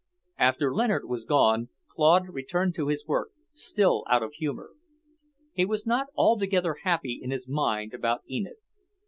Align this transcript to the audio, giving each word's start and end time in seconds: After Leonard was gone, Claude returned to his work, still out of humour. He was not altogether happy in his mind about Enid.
After 0.39 0.73
Leonard 0.73 1.07
was 1.07 1.25
gone, 1.25 1.69
Claude 1.87 2.29
returned 2.29 2.73
to 2.73 2.87
his 2.87 3.05
work, 3.05 3.29
still 3.51 4.03
out 4.09 4.23
of 4.23 4.33
humour. 4.33 4.71
He 5.53 5.63
was 5.63 5.85
not 5.85 6.07
altogether 6.15 6.77
happy 6.81 7.19
in 7.21 7.29
his 7.29 7.47
mind 7.47 7.93
about 7.93 8.23
Enid. 8.27 8.55